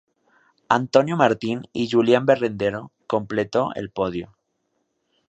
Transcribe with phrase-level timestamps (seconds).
[0.69, 4.35] Antonio Martín y Julián Berrendero completó el podio.